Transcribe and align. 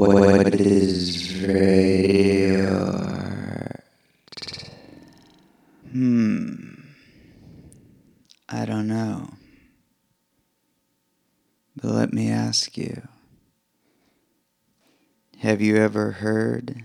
What 0.00 0.54
is 0.54 1.44
radio 1.44 2.90
art? 3.04 3.84
Hmm. 5.92 6.54
I 8.48 8.64
don't 8.64 8.88
know. 8.88 9.34
But 11.76 11.90
let 11.90 12.14
me 12.14 12.30
ask 12.30 12.78
you 12.78 13.06
Have 15.40 15.60
you 15.60 15.76
ever 15.76 16.12
heard 16.12 16.82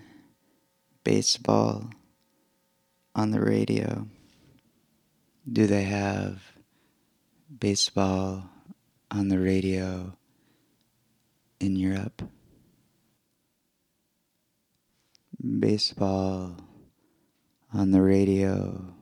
baseball 1.06 1.92
on 3.16 3.32
the 3.32 3.40
radio? 3.40 4.10
Do 5.50 5.68
they 5.68 5.84
have 5.84 6.42
baseball 7.60 8.50
on 9.10 9.30
the 9.30 9.40
radio 9.40 10.18
in 11.62 11.78
Europe? 11.78 12.22
Baseball 15.46 16.58
on 17.72 17.92
the 17.92 18.02
radio 18.02 18.96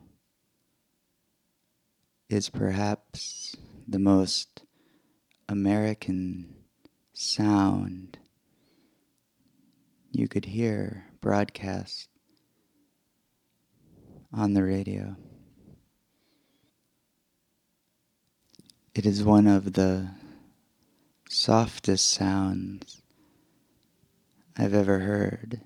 is 2.28 2.50
perhaps 2.50 3.56
the 3.88 3.98
most 3.98 4.62
American 5.48 6.54
sound 7.14 8.18
you 10.10 10.28
could 10.28 10.44
hear 10.44 11.06
broadcast 11.22 12.10
on 14.30 14.52
the 14.52 14.62
radio. 14.62 15.16
It 18.94 19.06
is 19.06 19.24
one 19.24 19.46
of 19.46 19.72
the 19.72 20.10
softest 21.26 22.06
sounds 22.06 23.00
I've 24.58 24.74
ever 24.74 24.98
heard. 24.98 25.62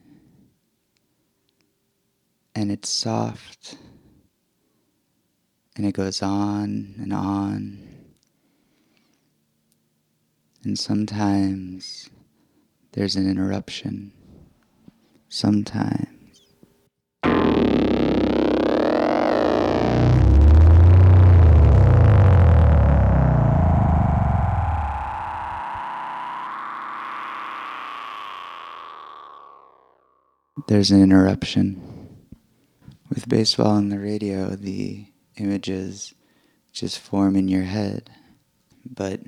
And 2.59 2.73
it's 2.73 2.89
soft, 2.89 3.77
and 5.77 5.87
it 5.87 5.93
goes 5.93 6.23
on 6.23 6.97
and 6.99 7.13
on. 7.13 7.79
And 10.65 10.77
sometimes 10.77 12.11
there's 12.95 13.15
an 13.15 13.31
interruption. 13.31 14.13
Sometimes. 15.29 16.09
there's 30.67 30.91
an 30.91 31.01
interruption. 31.01 31.88
Baseball 33.29 33.73
on 33.73 33.91
the 33.91 33.99
radio, 33.99 34.57
the 34.57 35.05
images 35.37 36.15
just 36.73 36.99
form 36.99 37.37
in 37.37 37.47
your 37.47 37.65
head. 37.65 38.11
But 38.87 39.21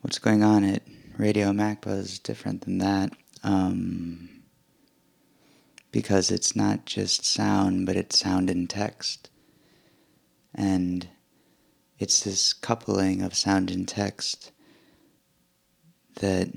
what's 0.00 0.20
going 0.20 0.44
on 0.44 0.62
at 0.62 0.82
Radio 1.16 1.52
Macba 1.52 1.98
is 1.98 2.20
different 2.20 2.60
than 2.60 2.78
that. 2.78 3.12
Um, 3.42 4.28
because 5.90 6.30
it's 6.30 6.54
not 6.54 6.84
just 6.84 7.24
sound, 7.24 7.84
but 7.84 7.96
it's 7.96 8.20
sound 8.20 8.48
and 8.48 8.70
text. 8.70 9.28
And 10.54 11.08
it's 11.98 12.22
this 12.22 12.52
coupling 12.52 13.22
of 13.22 13.34
sound 13.34 13.72
and 13.72 13.88
text 13.88 14.52
that 16.20 16.50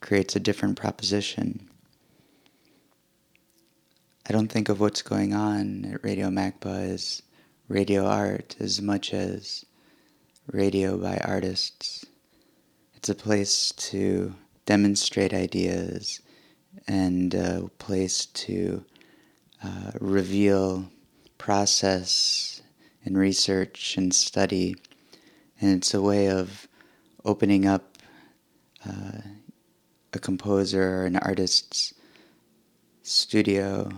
creates 0.00 0.34
a 0.34 0.40
different 0.40 0.76
proposition. 0.76 1.70
I 4.26 4.32
don't 4.32 4.50
think 4.50 4.70
of 4.70 4.80
what's 4.80 5.02
going 5.02 5.34
on 5.34 5.84
at 5.84 6.02
Radio 6.02 6.30
Macba 6.30 6.94
as 6.94 7.20
radio 7.68 8.06
art 8.06 8.56
as 8.58 8.80
much 8.80 9.12
as 9.12 9.66
radio 10.50 10.96
by 10.96 11.18
artists. 11.18 12.06
It's 12.94 13.10
a 13.10 13.14
place 13.14 13.70
to 13.72 14.34
demonstrate 14.64 15.34
ideas 15.34 16.22
and 16.88 17.34
a 17.34 17.68
place 17.78 18.24
to 18.24 18.82
uh, 19.62 19.90
reveal 20.00 20.88
process 21.36 22.62
and 23.04 23.18
research 23.18 23.98
and 23.98 24.14
study. 24.14 24.74
And 25.60 25.76
it's 25.76 25.92
a 25.92 26.00
way 26.00 26.30
of 26.30 26.66
opening 27.26 27.66
up 27.66 27.98
uh, 28.88 29.20
a 30.14 30.18
composer 30.18 31.00
or 31.00 31.04
an 31.04 31.16
artist's 31.16 31.92
studio 33.02 33.90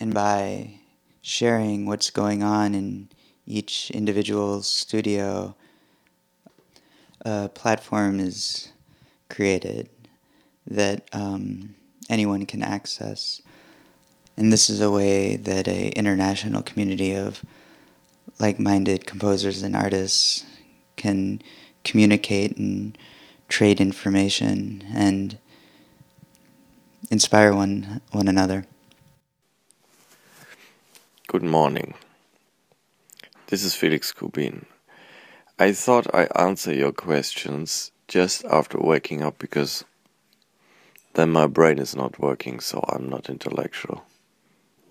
and 0.00 0.12
by 0.12 0.80
sharing 1.22 1.86
what's 1.86 2.10
going 2.10 2.42
on 2.42 2.74
in 2.74 3.08
each 3.46 3.90
individual 3.90 4.62
studio, 4.62 5.54
a 7.24 7.48
platform 7.48 8.20
is 8.20 8.72
created 9.28 9.88
that 10.66 11.08
um, 11.12 11.74
anyone 12.08 12.46
can 12.46 12.62
access. 12.62 13.40
And 14.36 14.52
this 14.52 14.68
is 14.68 14.80
a 14.80 14.90
way 14.90 15.36
that 15.36 15.66
a 15.66 15.88
international 15.90 16.62
community 16.62 17.14
of 17.14 17.42
like-minded 18.38 19.06
composers 19.06 19.62
and 19.62 19.74
artists 19.74 20.44
can 20.96 21.40
communicate 21.84 22.56
and 22.56 22.98
trade 23.48 23.80
information 23.80 24.84
and 24.92 25.38
inspire 27.10 27.54
one 27.54 28.00
one 28.10 28.28
another. 28.28 28.66
Good 31.28 31.42
morning. 31.42 31.94
This 33.48 33.64
is 33.64 33.74
Felix 33.74 34.12
Kubin. 34.12 34.64
I 35.58 35.72
thought 35.72 36.14
I'd 36.14 36.30
answer 36.36 36.72
your 36.72 36.92
questions 36.92 37.90
just 38.06 38.44
after 38.44 38.78
waking 38.78 39.24
up 39.24 39.36
because 39.36 39.84
then 41.14 41.32
my 41.32 41.48
brain 41.48 41.80
is 41.80 41.96
not 41.96 42.20
working, 42.20 42.60
so 42.60 42.84
I'm 42.88 43.08
not 43.08 43.28
intellectual. 43.28 44.04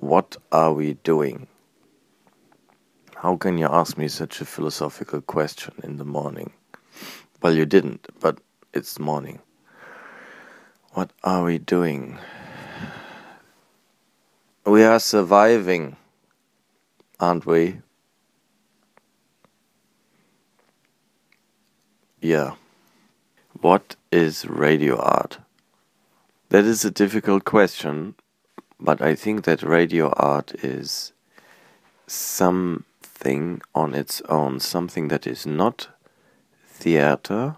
What 0.01 0.35
are 0.51 0.73
we 0.73 0.95
doing? 1.05 1.47
How 3.15 3.37
can 3.37 3.57
you 3.57 3.67
ask 3.67 3.97
me 3.97 4.09
such 4.09 4.41
a 4.41 4.45
philosophical 4.45 5.21
question 5.21 5.73
in 5.83 5.95
the 5.95 6.03
morning? 6.03 6.51
Well, 7.41 7.53
you 7.53 7.65
didn't, 7.65 8.09
but 8.19 8.41
it's 8.73 8.99
morning. 8.99 9.39
What 10.91 11.11
are 11.23 11.45
we 11.45 11.59
doing? 11.59 12.19
We 14.65 14.83
are 14.83 14.99
surviving 14.99 15.95
aren't 17.19 17.45
we? 17.45 17.81
Yeah. 22.21 22.55
What 23.61 23.95
is 24.11 24.45
radio 24.45 24.97
art? 24.97 25.39
That 26.49 26.65
is 26.65 26.85
a 26.85 26.91
difficult 26.91 27.45
question, 27.45 28.15
but 28.79 29.01
I 29.01 29.15
think 29.15 29.45
that 29.45 29.63
radio 29.63 30.09
art 30.09 30.53
is 30.63 31.13
something 32.07 33.61
on 33.73 33.93
its 33.93 34.21
own, 34.29 34.59
something 34.59 35.07
that 35.09 35.25
is 35.27 35.45
not 35.45 35.87
theater, 36.67 37.55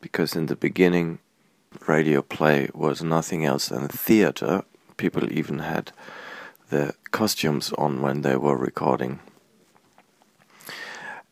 because 0.00 0.36
in 0.36 0.46
the 0.46 0.56
beginning, 0.56 1.18
radio 1.86 2.22
play 2.22 2.68
was 2.74 3.02
nothing 3.02 3.44
else 3.44 3.68
than 3.68 3.88
theater. 3.88 4.64
People 4.96 5.32
even 5.32 5.60
had 5.60 5.92
the 6.70 6.94
costumes 7.10 7.72
on 7.78 8.02
when 8.02 8.22
they 8.22 8.36
were 8.36 8.56
recording. 8.56 9.20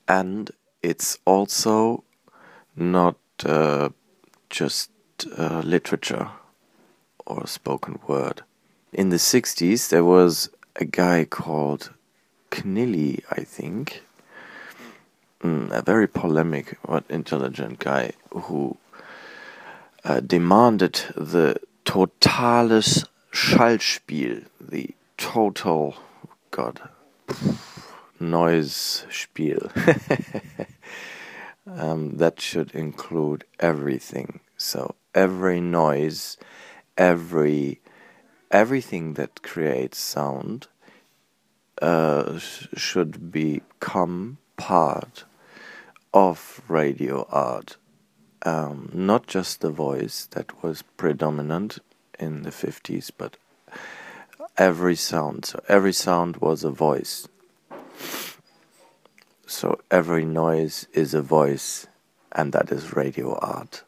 And 0.07 0.51
it's 0.83 1.19
also 1.25 2.05
not 2.77 3.17
uh, 3.45 3.89
just 4.51 4.91
uh, 5.37 5.61
literature 5.65 6.29
or 7.27 7.47
spoken 7.47 7.99
word. 8.07 8.43
In 8.93 9.09
the 9.09 9.17
60s, 9.17 9.89
there 9.89 10.05
was 10.05 10.51
a 10.77 10.85
guy 10.85 11.25
called 11.25 11.91
Knilli, 12.51 13.23
I 13.31 13.43
think, 13.43 14.03
mm, 15.43 15.71
a 15.71 15.83
very 15.83 16.07
polemic 16.07 16.79
but 16.87 17.05
intelligent 17.09 17.79
guy 17.79 18.13
who 18.31 18.77
uh, 20.05 20.21
demanded 20.21 20.95
the 21.17 21.57
totales 21.85 23.07
Schallspiel, 23.33 24.45
the 24.61 24.91
total 25.25 25.97
God 26.51 26.83
noise 28.21 29.07
spiel. 29.11 29.73
um, 31.67 32.19
that 32.19 32.43
should 32.43 32.73
include 32.73 33.45
everything. 33.59 34.41
So 34.59 34.97
every 35.15 35.63
noise, 35.63 36.37
every 36.99 37.81
everything 38.51 39.15
that 39.15 39.43
creates 39.43 39.99
sound 39.99 40.69
uh, 41.81 42.39
sh 42.39 42.67
should 42.77 43.33
become 43.33 44.37
part 44.59 45.25
of 46.13 46.61
radio 46.69 47.27
art 47.31 47.79
um, 48.45 48.91
not 48.93 49.27
just 49.27 49.63
the 49.63 49.71
voice 49.71 50.27
that 50.33 50.63
was 50.63 50.83
predominant 50.99 51.79
in 52.19 52.43
the 52.43 52.51
50s, 52.51 53.11
but 53.17 53.37
every 54.57 54.97
sound. 54.97 55.45
So 55.45 55.63
every 55.69 55.93
sound 55.93 56.39
was 56.39 56.65
a 56.65 56.71
voice. 56.71 57.29
So 59.47 59.81
every 59.91 60.25
noise 60.25 60.87
is 60.93 61.15
a 61.15 61.23
voice, 61.23 61.87
and 62.33 62.53
that 62.53 62.73
is 62.73 62.97
radio 62.97 63.39
art, 63.39 63.85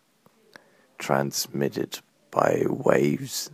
transmitted 0.98 1.98
by 2.30 2.64
waves 2.68 3.50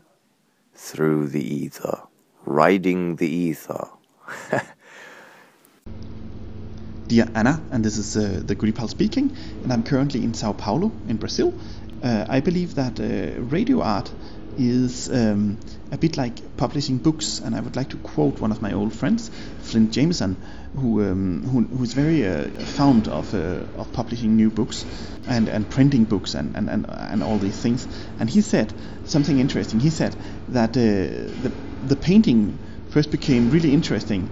through 0.75 1.29
the 1.29 1.43
ether, 1.43 2.03
riding 2.45 3.17
the 3.17 3.29
ether. 3.29 3.89
Dear 7.07 7.29
Anna, 7.35 7.63
and 7.71 7.85
this 7.85 7.99
is 7.99 8.17
uh, 8.17 8.41
the 8.45 8.55
Goody 8.55 8.89
speaking, 8.89 9.37
and 9.63 9.73
I'm 9.73 9.83
currently 9.83 10.25
in 10.25 10.35
Sao 10.35 10.53
Paulo, 10.53 10.91
in 11.09 11.19
Brazil. 11.19 11.55
Uh, 12.03 12.27
I 12.29 12.41
believe 12.41 12.75
that 12.75 12.99
uh, 12.99 13.41
radio 13.43 13.81
art 13.81 14.11
is 14.59 15.09
um, 15.11 15.59
a 15.91 15.99
bit 15.99 16.17
like 16.17 16.57
publishing 16.57 16.99
books, 16.99 17.41
and 17.41 17.55
I 17.55 17.61
would 17.61 17.77
like 17.77 17.91
to 17.91 17.97
quote 17.97 18.41
one 18.41 18.53
of 18.53 18.63
my 18.63 18.73
old 18.73 18.93
friends, 18.93 19.31
Flint 19.61 19.93
Jameson, 19.93 20.37
who, 20.77 21.03
um, 21.03 21.43
who 21.43 21.77
who's 21.77 21.93
very 21.93 22.27
uh, 22.27 22.49
fond 22.65 23.09
of 23.09 23.35
uh, 23.35 23.65
of 23.77 23.93
publishing 23.93 24.37
new 24.37 24.51
books 24.51 24.85
and, 25.29 25.49
and 25.49 25.69
printing 25.69 26.05
books 26.05 26.35
and, 26.35 26.57
and, 26.57 26.69
and, 26.69 26.87
and 26.89 27.23
all 27.23 27.39
these 27.39 27.57
things. 27.57 27.87
And 28.19 28.29
he 28.29 28.41
said 28.41 28.73
something 29.05 29.39
interesting. 29.39 29.81
He 29.81 29.91
said 29.91 30.17
that 30.49 30.71
uh, 30.71 30.81
the 30.81 31.53
the 31.87 31.97
painting 31.97 32.59
first 32.91 33.11
became 33.11 33.51
really 33.51 33.73
interesting 33.73 34.29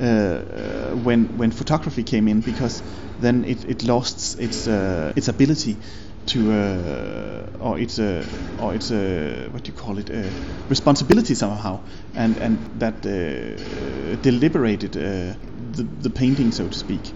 uh, 0.00 0.94
when 1.04 1.38
when 1.38 1.50
photography 1.50 2.02
came 2.02 2.28
in 2.28 2.40
because 2.40 2.82
then 3.20 3.44
it, 3.44 3.64
it 3.64 3.84
lost 3.84 4.40
its 4.40 4.66
uh, 4.66 5.12
its 5.16 5.28
ability 5.28 5.76
to 6.26 6.52
uh, 6.52 7.46
or 7.60 7.78
it's 7.78 7.98
a 7.98 8.26
or 8.58 8.74
it's 8.74 8.90
a 8.90 9.48
what 9.50 9.64
do 9.64 9.72
you 9.72 9.78
call 9.78 9.98
it 9.98 10.10
a 10.10 10.32
responsibility 10.68 11.34
somehow 11.34 11.80
and 12.14 12.38
and 12.38 12.58
that 12.80 13.04
uh, 13.06 14.16
deliberated 14.22 14.96
uh, 14.96 15.34
the 15.72 15.82
the 16.02 16.10
painting 16.10 16.52
so 16.52 16.68
to 16.68 16.78
speak. 16.78 17.14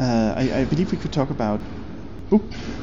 Uh, 0.00 0.34
I, 0.36 0.60
I 0.60 0.64
believe 0.64 0.90
we 0.90 0.98
could 0.98 1.12
talk 1.12 1.30
about 1.30 1.60
book 2.28 2.42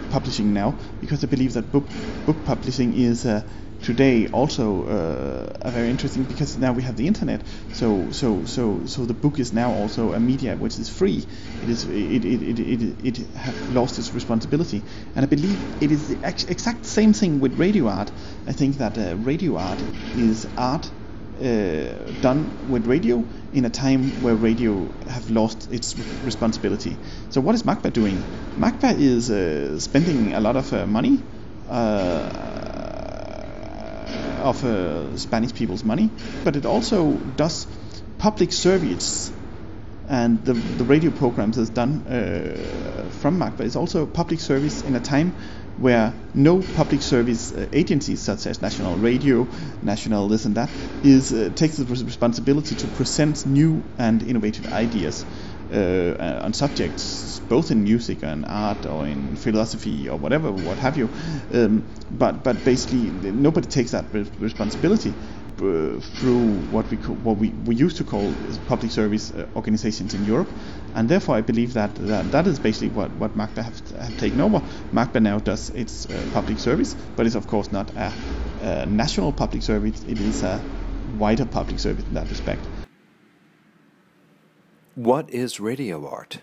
publishing 0.10 0.54
now 0.54 0.78
because 1.00 1.24
I 1.24 1.28
believe 1.28 1.54
that 1.54 1.72
book 1.72 1.90
book 2.26 2.44
publishing 2.46 2.94
is 2.94 3.26
uh, 3.26 3.42
today 3.82 4.28
also 4.28 4.86
uh, 4.86 5.70
very 5.72 5.90
interesting 5.90 6.26
because 6.26 6.58
now 6.58 6.74
we 6.74 6.84
have 6.84 6.96
the 6.96 7.08
internet. 7.08 7.44
So 7.72 8.12
so 8.12 8.46
so 8.46 8.86
so 8.86 9.06
the 9.06 9.14
book 9.14 9.40
is 9.40 9.54
now 9.54 9.72
also 9.74 10.14
a 10.14 10.20
media 10.20 10.56
which 10.56 10.78
is 10.80 10.90
free. 10.90 11.28
It 11.60 11.70
is 11.70 11.86
it 11.86 12.26
it 12.26 12.42
it 12.42 12.60
it, 12.60 13.18
it 13.20 13.36
have 13.36 13.56
lost 13.70 14.00
its 14.00 14.14
responsibility, 14.14 14.86
and 15.16 15.24
I 15.24 15.28
believe 15.28 15.66
it 15.80 15.92
is 15.92 16.08
the 16.08 16.20
exact 16.24 16.86
same 16.86 17.14
thing 17.14 17.40
with 17.40 17.58
radio 17.60 17.88
art. 17.88 18.12
I 18.46 18.54
think 18.54 18.78
that 18.78 18.98
uh, 18.98 19.18
radio 19.18 19.58
art 19.58 19.84
is 20.14 20.48
art 20.58 20.92
uh, 21.40 22.12
done 22.20 22.58
with 22.62 22.88
radio 22.88 23.26
in 23.52 23.66
a 23.66 23.70
time 23.70 24.22
where 24.22 24.36
radio 24.36 24.94
have 25.08 25.30
lost 25.30 25.72
its 25.72 25.96
responsibility. 26.22 27.00
So 27.30 27.42
what 27.42 27.56
is 27.56 27.64
MACBA 27.64 27.94
doing? 27.94 28.28
MACBA 28.58 29.00
is 29.00 29.30
uh, 29.32 29.80
spending 29.80 30.34
a 30.34 30.40
lot 30.40 30.56
of 30.56 30.72
uh, 30.74 30.86
money 30.86 31.24
uh, 31.68 32.51
of 34.42 34.64
uh, 34.64 35.18
Spanish 35.18 35.54
people's 35.54 35.84
money, 35.84 36.10
but 36.44 36.56
it 36.56 36.66
also 36.66 37.18
does 37.36 37.68
public 38.18 38.52
service. 38.52 39.32
And 40.10 40.44
the, 40.44 40.54
the 40.54 40.84
radio 40.84 41.12
programs 41.12 41.58
is 41.58 41.70
done 41.70 42.06
uh, 42.06 43.10
from 43.22 43.40
MACBA 43.40 43.62
is 43.62 43.76
also 43.76 44.06
public 44.06 44.40
service 44.42 44.82
in 44.82 44.96
a 44.96 45.00
time 45.00 45.34
where 45.78 46.14
no 46.34 46.62
public 46.62 47.02
service 47.02 47.52
uh, 47.54 47.68
agencies 47.72 48.22
such 48.22 48.46
as 48.46 48.62
national 48.62 48.98
radio, 48.98 49.48
national 49.82 50.28
this 50.28 50.46
and 50.46 50.56
that, 50.56 50.70
is 51.04 51.32
uh, 51.34 51.50
takes 51.56 51.78
the 51.78 51.86
responsibility 51.86 52.76
to 52.76 52.88
present 52.88 53.46
new 53.46 53.84
and 53.98 54.22
innovative 54.22 54.68
ideas 54.68 55.26
uh, 55.72 56.42
on 56.44 56.54
subjects 56.54 57.40
both 57.50 57.72
in 57.72 57.84
music 57.84 58.24
and 58.24 58.46
art 58.48 58.86
or 58.86 59.08
in 59.08 59.36
philosophy 59.36 60.08
or 60.10 60.18
whatever, 60.18 60.52
what 60.52 60.80
have 60.80 60.98
you. 60.98 61.10
Um, 61.54 61.84
but 62.10 62.44
but 62.44 62.64
basically 62.64 63.10
nobody 63.12 63.68
takes 63.68 63.92
that 63.92 64.06
responsibility. 64.40 65.16
Uh, 65.62 66.00
through 66.00 66.42
what 66.72 66.90
we 66.90 66.98
co- 66.98 67.14
what 67.14 67.38
we, 67.38 67.50
we 67.50 67.76
used 67.76 67.98
to 67.98 68.04
call 68.04 68.34
public 68.66 68.92
service 68.92 69.32
uh, 69.32 69.46
organizations 69.56 70.14
in 70.14 70.24
Europe, 70.24 70.50
and 70.96 71.08
therefore 71.10 71.36
I 71.36 71.42
believe 71.42 71.74
that 71.74 71.96
that, 71.96 72.32
that 72.32 72.48
is 72.48 72.58
basically 72.60 72.90
what 72.90 73.12
what 73.12 73.36
MACBA 73.38 73.64
have, 73.64 73.80
have 74.02 74.18
taken 74.18 74.40
over. 74.42 74.62
MACBA 74.92 75.22
now 75.22 75.40
does 75.40 75.70
its 75.70 76.06
uh, 76.10 76.26
public 76.32 76.58
service, 76.58 76.96
but 77.16 77.26
it's 77.28 77.36
of 77.36 77.48
course 77.48 77.72
not 77.72 77.92
a, 77.96 78.18
a 78.60 78.86
national 78.88 79.34
public 79.34 79.62
service. 79.62 80.04
It 80.04 80.20
is 80.22 80.42
a 80.42 80.66
wider 81.20 81.46
public 81.46 81.80
service 81.80 82.06
in 82.08 82.14
that 82.16 82.30
respect. 82.30 82.68
What 84.96 85.30
is 85.30 85.62
radio 85.62 86.06
art? 86.06 86.40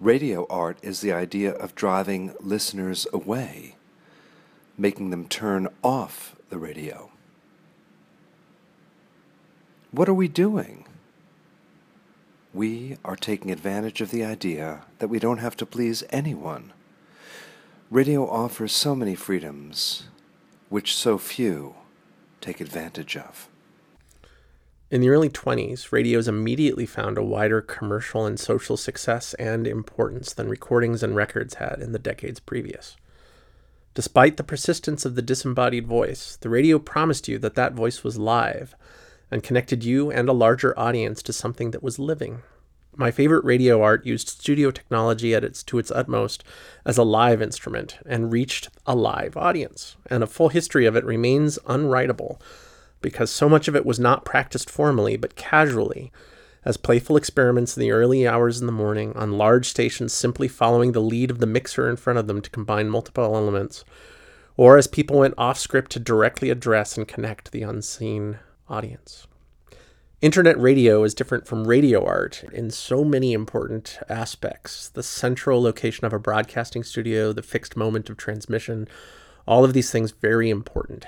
Radio 0.00 0.44
art 0.50 0.76
is 0.82 1.00
the 1.00 1.12
idea 1.12 1.52
of 1.52 1.76
driving 1.76 2.34
listeners 2.40 3.06
away, 3.12 3.76
making 4.76 5.10
them 5.10 5.28
turn 5.28 5.68
off 5.84 6.34
the 6.50 6.58
radio. 6.58 7.12
What 9.92 10.08
are 10.08 10.14
we 10.14 10.26
doing? 10.26 10.84
We 12.52 12.98
are 13.04 13.14
taking 13.14 13.52
advantage 13.52 14.00
of 14.00 14.10
the 14.10 14.24
idea 14.24 14.82
that 14.98 15.06
we 15.06 15.20
don't 15.20 15.38
have 15.38 15.56
to 15.58 15.66
please 15.66 16.02
anyone. 16.10 16.72
Radio 17.88 18.28
offers 18.28 18.72
so 18.72 18.96
many 18.96 19.14
freedoms, 19.14 20.08
which 20.70 20.96
so 20.96 21.18
few 21.18 21.76
take 22.40 22.60
advantage 22.60 23.16
of. 23.16 23.48
In 24.92 25.00
the 25.00 25.08
early 25.08 25.30
20s, 25.30 25.90
radios 25.90 26.28
immediately 26.28 26.84
found 26.84 27.16
a 27.16 27.24
wider 27.24 27.62
commercial 27.62 28.26
and 28.26 28.38
social 28.38 28.76
success 28.76 29.32
and 29.38 29.66
importance 29.66 30.34
than 30.34 30.50
recordings 30.50 31.02
and 31.02 31.16
records 31.16 31.54
had 31.54 31.78
in 31.80 31.92
the 31.92 31.98
decades 31.98 32.40
previous. 32.40 32.98
Despite 33.94 34.36
the 34.36 34.44
persistence 34.44 35.06
of 35.06 35.14
the 35.14 35.22
disembodied 35.22 35.86
voice, 35.86 36.36
the 36.38 36.50
radio 36.50 36.78
promised 36.78 37.26
you 37.26 37.38
that 37.38 37.54
that 37.54 37.72
voice 37.72 38.04
was 38.04 38.18
live 38.18 38.74
and 39.30 39.42
connected 39.42 39.82
you 39.82 40.10
and 40.10 40.28
a 40.28 40.34
larger 40.34 40.78
audience 40.78 41.22
to 41.22 41.32
something 41.32 41.70
that 41.70 41.82
was 41.82 41.98
living. 41.98 42.42
My 42.94 43.10
favorite 43.10 43.46
radio 43.46 43.80
art 43.80 44.04
used 44.04 44.28
studio 44.28 44.70
technology 44.70 45.34
at 45.34 45.42
its 45.42 45.62
to 45.62 45.78
its 45.78 45.90
utmost 45.90 46.44
as 46.84 46.98
a 46.98 47.02
live 47.02 47.40
instrument 47.40 47.96
and 48.04 48.30
reached 48.30 48.68
a 48.86 48.94
live 48.94 49.38
audience, 49.38 49.96
and 50.10 50.22
a 50.22 50.26
full 50.26 50.50
history 50.50 50.84
of 50.84 50.96
it 50.96 51.04
remains 51.06 51.58
unwritable 51.60 52.38
because 53.02 53.30
so 53.30 53.48
much 53.48 53.68
of 53.68 53.76
it 53.76 53.84
was 53.84 53.98
not 53.98 54.24
practiced 54.24 54.70
formally 54.70 55.16
but 55.16 55.36
casually 55.36 56.12
as 56.64 56.76
playful 56.76 57.16
experiments 57.16 57.76
in 57.76 57.80
the 57.80 57.90
early 57.90 58.26
hours 58.26 58.60
in 58.60 58.66
the 58.66 58.72
morning 58.72 59.12
on 59.14 59.38
large 59.38 59.68
stations 59.68 60.12
simply 60.12 60.46
following 60.48 60.92
the 60.92 61.00
lead 61.00 61.30
of 61.30 61.40
the 61.40 61.46
mixer 61.46 61.90
in 61.90 61.96
front 61.96 62.18
of 62.18 62.26
them 62.26 62.40
to 62.40 62.50
combine 62.50 62.88
multiple 62.88 63.24
elements, 63.24 63.84
or 64.56 64.78
as 64.78 64.86
people 64.86 65.18
went 65.18 65.34
off 65.36 65.58
script 65.58 65.90
to 65.90 65.98
directly 65.98 66.50
address 66.50 66.96
and 66.96 67.08
connect 67.08 67.50
the 67.50 67.62
unseen 67.62 68.38
audience. 68.68 69.26
Internet 70.20 70.60
radio 70.60 71.02
is 71.02 71.14
different 71.14 71.48
from 71.48 71.66
radio 71.66 72.04
art 72.04 72.44
in 72.52 72.70
so 72.70 73.02
many 73.02 73.32
important 73.32 73.98
aspects. 74.08 74.88
The 74.88 75.02
central 75.02 75.60
location 75.60 76.04
of 76.04 76.12
a 76.12 76.20
broadcasting 76.20 76.84
studio, 76.84 77.32
the 77.32 77.42
fixed 77.42 77.76
moment 77.76 78.08
of 78.08 78.16
transmission, 78.16 78.86
all 79.48 79.64
of 79.64 79.72
these 79.72 79.90
things 79.90 80.12
very 80.12 80.48
important. 80.48 81.06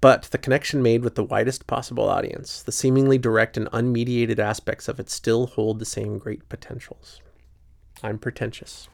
But 0.00 0.24
the 0.24 0.38
connection 0.38 0.82
made 0.82 1.02
with 1.02 1.16
the 1.16 1.24
widest 1.24 1.66
possible 1.66 2.08
audience, 2.08 2.62
the 2.62 2.72
seemingly 2.72 3.18
direct 3.18 3.56
and 3.56 3.66
unmediated 3.72 4.38
aspects 4.38 4.86
of 4.86 5.00
it 5.00 5.10
still 5.10 5.48
hold 5.48 5.80
the 5.80 5.84
same 5.84 6.18
great 6.18 6.48
potentials. 6.48 7.20
I'm 8.02 8.18
pretentious. 8.18 8.88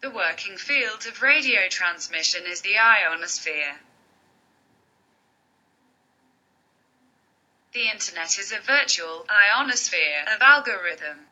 The 0.00 0.10
working 0.10 0.56
field 0.56 1.06
of 1.06 1.22
radio 1.22 1.68
transmission 1.68 2.44
is 2.46 2.60
the 2.62 2.78
ionosphere. 2.78 3.80
The 7.72 7.88
internet 7.90 8.38
is 8.38 8.52
a 8.52 8.58
virtual 8.58 9.26
ionosphere 9.28 10.24
of 10.34 10.40
algorithm. 10.40 11.26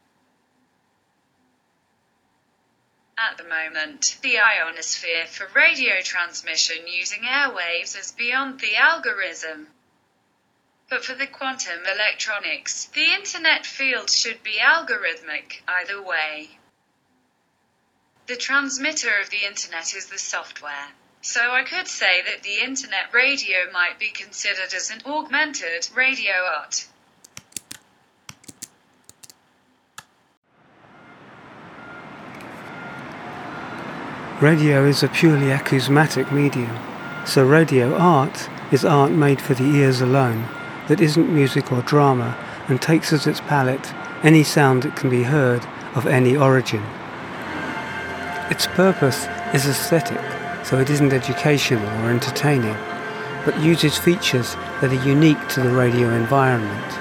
At 3.16 3.36
the 3.36 3.44
moment, 3.44 4.16
the 4.22 4.40
ionosphere 4.40 5.28
for 5.28 5.46
radio 5.46 6.02
transmission 6.02 6.88
using 6.88 7.22
airwaves 7.22 7.96
is 7.96 8.10
beyond 8.10 8.58
the 8.58 8.74
algorithm. 8.74 9.72
But 10.88 11.04
for 11.04 11.14
the 11.14 11.28
quantum 11.28 11.86
electronics, 11.86 12.86
the 12.86 13.12
internet 13.12 13.66
field 13.66 14.10
should 14.10 14.42
be 14.42 14.58
algorithmic, 14.58 15.62
either 15.68 16.02
way. 16.02 16.58
The 18.26 18.36
transmitter 18.36 19.20
of 19.20 19.30
the 19.30 19.44
internet 19.44 19.94
is 19.94 20.06
the 20.06 20.18
software. 20.18 20.92
So 21.20 21.52
I 21.52 21.62
could 21.62 21.86
say 21.86 22.20
that 22.22 22.42
the 22.42 22.60
internet 22.60 23.12
radio 23.12 23.70
might 23.70 23.98
be 23.98 24.10
considered 24.10 24.74
as 24.74 24.90
an 24.90 25.02
augmented 25.06 25.88
radio 25.94 26.34
art. 26.34 26.86
Radio 34.44 34.84
is 34.84 35.02
a 35.02 35.08
purely 35.08 35.46
acousmatic 35.46 36.30
medium, 36.30 36.76
so 37.24 37.46
radio 37.46 37.96
art 37.96 38.50
is 38.70 38.84
art 38.84 39.10
made 39.10 39.40
for 39.40 39.54
the 39.54 39.64
ears 39.64 40.02
alone, 40.02 40.46
that 40.86 41.00
isn't 41.00 41.32
music 41.32 41.72
or 41.72 41.80
drama, 41.80 42.36
and 42.68 42.78
takes 42.78 43.10
as 43.10 43.26
its 43.26 43.40
palette 43.40 43.94
any 44.22 44.42
sound 44.42 44.82
that 44.82 44.96
can 44.96 45.08
be 45.08 45.22
heard 45.22 45.64
of 45.94 46.06
any 46.06 46.36
origin. 46.36 46.82
Its 48.50 48.66
purpose 48.66 49.26
is 49.54 49.64
aesthetic, 49.64 50.20
so 50.62 50.78
it 50.78 50.90
isn't 50.90 51.14
educational 51.14 51.88
or 52.04 52.10
entertaining, 52.10 52.76
but 53.46 53.58
uses 53.60 53.96
features 53.96 54.56
that 54.82 54.92
are 54.92 55.08
unique 55.08 55.48
to 55.48 55.62
the 55.62 55.70
radio 55.70 56.10
environment, 56.10 56.98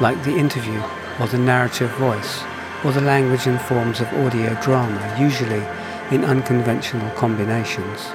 like 0.00 0.20
the 0.24 0.36
interview 0.36 0.82
or 1.20 1.28
the 1.28 1.38
narrative 1.38 1.92
voice, 1.92 2.42
or 2.84 2.90
the 2.90 3.00
language 3.00 3.46
and 3.46 3.60
forms 3.60 4.00
of 4.00 4.12
audio 4.14 4.60
drama, 4.60 5.16
usually 5.16 5.64
in 6.12 6.24
unconventional 6.24 7.10
combinations. 7.12 8.10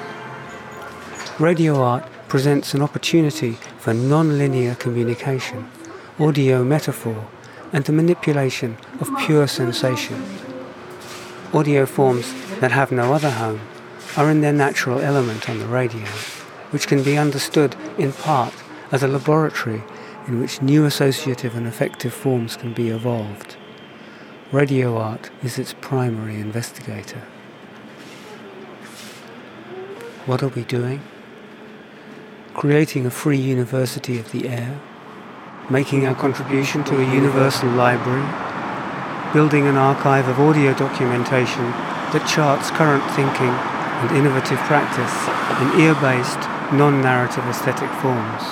Radio 1.40 1.82
art 1.82 2.08
presents 2.28 2.76
an 2.76 2.82
opportunity 2.84 3.54
for 3.80 3.92
non-linear 3.92 4.76
communication, 4.76 5.68
audio 6.20 6.64
metaphor, 6.64 7.28
and 7.74 7.86
the 7.86 7.92
manipulation 7.92 8.78
of 9.00 9.10
pure 9.26 9.48
sensation. 9.48 10.24
Audio 11.56 11.88
forms 11.88 12.32
that 12.60 12.72
have 12.72 12.92
no 12.92 13.14
other 13.14 13.32
home 13.32 13.62
are 14.16 14.30
in 14.30 14.42
their 14.42 14.54
natural 14.54 15.00
element 15.00 15.50
on 15.50 15.58
the 15.58 15.66
radio, 15.66 16.06
which 16.70 16.86
can 16.86 17.02
be 17.02 17.18
understood 17.18 17.76
in 17.98 18.14
part 18.14 18.54
as 18.92 19.02
a 19.02 19.08
laboratory 19.08 19.82
in 20.28 20.40
which 20.40 20.62
new 20.62 20.86
associative 20.86 21.56
and 21.56 21.66
effective 21.66 22.14
forms 22.14 22.56
can 22.56 22.74
be 22.74 22.90
evolved. 22.90 23.58
Radio 24.52 24.98
art 24.98 25.32
is 25.42 25.58
its 25.58 25.74
primary 25.82 26.36
investigator. 26.36 27.24
What 30.28 30.44
are 30.44 30.50
we 30.50 30.66
doing? 30.66 31.00
Creating 32.54 33.06
a 33.06 33.10
free 33.10 33.38
university 33.38 34.20
of 34.20 34.30
the 34.34 34.50
air, 34.50 34.78
making 35.70 36.06
our 36.06 36.16
contribution 36.16 36.84
to 36.84 37.00
a 37.00 37.14
universal 37.16 37.70
library, 37.70 38.28
building 39.32 39.68
an 39.68 39.78
archive 39.78 40.28
of 40.28 40.38
audio 40.38 40.74
documentation 40.74 41.64
that 42.12 42.28
charts 42.28 42.72
current 42.72 43.10
thinking 43.16 43.56
and 44.04 44.18
innovative 44.18 44.60
practice 44.68 45.16
in 45.64 45.80
ear-based, 45.80 46.44
non-narrative 46.76 47.46
aesthetic 47.46 47.90
forms. 48.04 48.44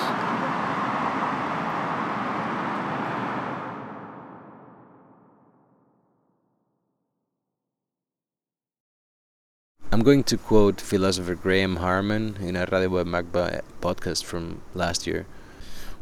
I'm 9.96 10.04
going 10.04 10.26
to 10.26 10.38
quote 10.38 10.82
philosopher 10.82 11.36
Graham 11.36 11.78
Harman 11.78 12.36
in 12.42 12.58
a 12.58 12.68
Radio 12.70 13.06
Macba 13.06 13.62
podcast 13.80 14.26
from 14.26 14.62
last 14.74 15.08
year, 15.08 15.26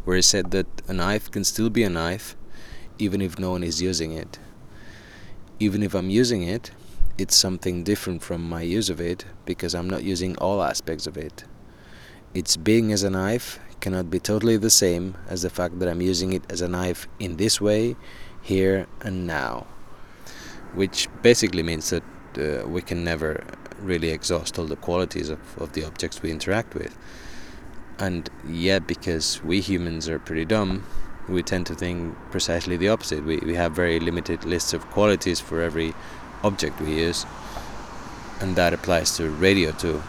where 0.03 0.15
he 0.15 0.23
said 0.23 0.49
that 0.49 0.65
a 0.87 0.93
knife 0.93 1.29
can 1.29 1.43
still 1.43 1.69
be 1.69 1.83
a 1.83 1.91
knife 1.91 2.35
even 2.97 3.21
if 3.21 3.37
no 3.37 3.51
one 3.51 3.61
is 3.61 3.83
using 3.83 4.11
it. 4.11 4.39
Even 5.59 5.83
if 5.83 5.93
I'm 5.93 6.09
using 6.09 6.41
it, 6.41 6.71
it's 7.19 7.35
something 7.35 7.83
different 7.83 8.23
from 8.23 8.49
my 8.49 8.63
use 8.63 8.89
of 8.89 8.99
it 8.99 9.25
because 9.45 9.75
I'm 9.75 9.87
not 9.91 10.01
using 10.01 10.35
all 10.37 10.63
aspects 10.63 11.05
of 11.05 11.15
it. 11.15 11.43
Its 12.33 12.57
being 12.57 12.91
as 12.91 13.03
a 13.03 13.11
knife 13.11 13.59
cannot 13.79 14.09
be 14.09 14.19
totally 14.19 14.57
the 14.57 14.71
same 14.71 15.15
as 15.27 15.43
the 15.43 15.51
fact 15.51 15.77
that 15.77 15.87
I'm 15.87 16.01
using 16.01 16.33
it 16.33 16.41
as 16.49 16.61
a 16.61 16.67
knife 16.67 17.07
in 17.19 17.37
this 17.37 17.61
way, 17.61 17.95
here 18.41 18.87
and 19.01 19.27
now. 19.27 19.67
Which 20.73 21.09
basically 21.21 21.61
means 21.61 21.91
that 21.91 22.03
uh, 22.35 22.67
we 22.67 22.81
can 22.81 23.03
never 23.03 23.43
really 23.81 24.09
exhaust 24.09 24.59
all 24.59 24.65
the 24.65 24.75
qualities 24.75 25.29
of, 25.29 25.39
of 25.57 25.73
the 25.73 25.83
objects 25.85 26.21
we 26.21 26.31
interact 26.31 26.73
with. 26.73 26.97
And 27.99 28.29
yet, 28.47 28.87
because 28.87 29.43
we 29.43 29.61
humans 29.61 30.09
are 30.09 30.19
pretty 30.19 30.45
dumb, 30.45 30.83
we 31.29 31.43
tend 31.43 31.65
to 31.67 31.75
think 31.75 32.15
precisely 32.31 32.75
the 32.77 32.89
opposite. 32.89 33.23
We, 33.23 33.37
we 33.37 33.55
have 33.55 33.73
very 33.73 33.99
limited 33.99 34.45
lists 34.45 34.73
of 34.73 34.85
qualities 34.91 35.39
for 35.39 35.61
every 35.61 35.93
object 36.43 36.81
we 36.81 36.95
use, 36.95 37.25
and 38.41 38.55
that 38.55 38.73
applies 38.73 39.15
to 39.17 39.29
radio 39.29 39.71
too. 39.71 40.03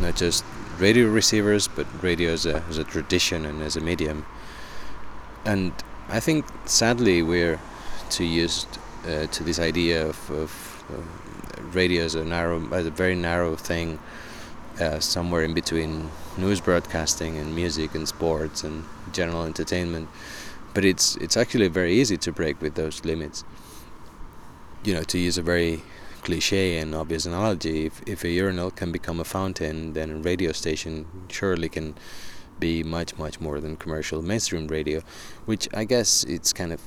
Not 0.00 0.16
just 0.16 0.44
radio 0.78 1.08
receivers, 1.08 1.68
but 1.68 1.86
radio 2.02 2.32
as 2.32 2.46
a, 2.46 2.62
as 2.68 2.78
a 2.78 2.84
tradition 2.84 3.44
and 3.44 3.62
as 3.62 3.76
a 3.76 3.80
medium. 3.80 4.24
And 5.44 5.72
I 6.08 6.20
think, 6.20 6.44
sadly, 6.66 7.22
we're 7.22 7.58
too 8.10 8.24
used 8.24 8.68
uh, 9.06 9.26
to 9.26 9.44
this 9.44 9.58
idea 9.58 10.06
of, 10.06 10.30
of, 10.30 10.84
of 10.90 11.29
radio 11.60 12.04
is 12.04 12.14
a 12.14 12.24
narrow, 12.24 12.66
as 12.72 12.86
a 12.86 12.90
very 12.90 13.14
narrow 13.14 13.56
thing, 13.56 13.98
uh, 14.80 14.98
somewhere 15.00 15.42
in 15.42 15.54
between 15.54 16.10
news 16.36 16.60
broadcasting 16.60 17.36
and 17.38 17.54
music 17.54 17.94
and 17.94 18.08
sports 18.08 18.64
and 18.64 18.84
general 19.12 19.44
entertainment. 19.44 20.08
But 20.74 20.84
it's 20.84 21.16
it's 21.16 21.36
actually 21.36 21.68
very 21.68 21.94
easy 21.94 22.16
to 22.18 22.32
break 22.32 22.60
with 22.62 22.74
those 22.74 23.04
limits. 23.04 23.44
You 24.84 24.94
know, 24.94 25.02
to 25.02 25.18
use 25.18 25.36
a 25.36 25.42
very 25.42 25.82
cliche 26.22 26.78
and 26.78 26.94
obvious 26.94 27.26
analogy, 27.26 27.86
if, 27.86 28.02
if 28.06 28.24
a 28.24 28.28
urinal 28.28 28.70
can 28.70 28.92
become 28.92 29.20
a 29.20 29.24
fountain, 29.24 29.94
then 29.94 30.10
a 30.10 30.16
radio 30.16 30.52
station 30.52 31.06
surely 31.28 31.68
can 31.68 31.94
be 32.58 32.82
much, 32.82 33.16
much 33.18 33.40
more 33.40 33.58
than 33.60 33.76
commercial 33.76 34.22
mainstream 34.22 34.66
radio, 34.68 35.00
which 35.46 35.68
I 35.74 35.84
guess 35.84 36.24
it's 36.24 36.52
kind 36.52 36.72
of 36.72 36.80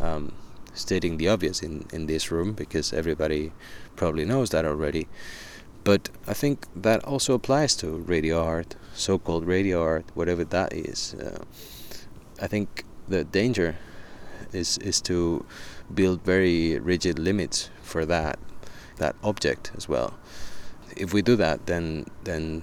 um, 0.00 0.32
stating 0.74 1.16
the 1.16 1.28
obvious 1.28 1.62
in, 1.62 1.86
in 1.92 2.06
this 2.06 2.30
room 2.30 2.52
because 2.52 2.92
everybody 2.92 3.52
probably 3.96 4.24
knows 4.24 4.50
that 4.50 4.64
already. 4.64 5.08
But 5.84 6.10
I 6.26 6.34
think 6.34 6.66
that 6.76 7.04
also 7.04 7.34
applies 7.34 7.74
to 7.76 7.88
radio 7.88 8.42
art, 8.42 8.76
so 8.94 9.18
called 9.18 9.46
radio 9.46 9.82
art, 9.82 10.04
whatever 10.14 10.44
that 10.44 10.72
is. 10.72 11.14
Uh, 11.14 11.44
I 12.40 12.46
think 12.46 12.84
the 13.08 13.24
danger 13.24 13.76
is, 14.52 14.78
is 14.78 15.00
to 15.02 15.44
build 15.92 16.22
very 16.22 16.78
rigid 16.78 17.18
limits 17.18 17.70
for 17.82 18.06
that 18.06 18.38
that 18.98 19.16
object 19.22 19.72
as 19.76 19.88
well. 19.88 20.14
If 20.96 21.12
we 21.12 21.22
do 21.22 21.36
that, 21.36 21.66
then 21.66 22.06
then 22.24 22.62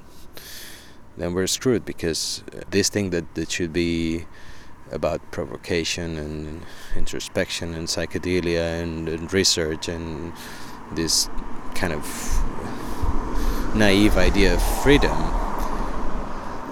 then 1.17 1.33
we're 1.33 1.47
screwed 1.47 1.83
because 1.85 2.43
this 2.69 2.89
thing 2.89 3.09
that, 3.09 3.35
that 3.35 3.51
should 3.51 3.73
be 3.73 4.25
about 4.91 5.31
provocation 5.31 6.17
and 6.17 6.65
introspection 6.95 7.73
and 7.73 7.87
psychedelia 7.87 8.81
and, 8.81 9.07
and 9.07 9.31
research 9.33 9.87
and 9.87 10.33
this 10.93 11.29
kind 11.75 11.93
of 11.93 12.05
naive 13.75 14.17
idea 14.17 14.53
of 14.53 14.61
freedom 14.83 15.17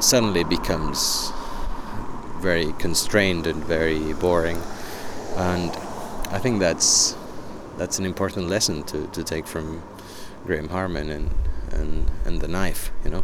suddenly 0.02 0.44
becomes 0.44 1.32
very 2.40 2.72
constrained 2.74 3.48
and 3.48 3.64
very 3.64 4.14
boring. 4.14 4.62
And 5.36 5.72
I 6.32 6.40
think 6.40 6.60
that's 6.60 7.16
that's 7.78 8.00
an 8.00 8.06
important 8.06 8.50
lesson 8.50 8.84
to, 8.84 9.08
to 9.08 9.24
take 9.24 9.46
from 9.46 9.84
Graham 10.46 10.70
Harman 10.70 11.10
and, 11.10 11.30
and 11.72 12.12
and 12.26 12.42
the 12.42 12.48
knife 12.48 12.92
you 13.04 13.12
know 13.12 13.24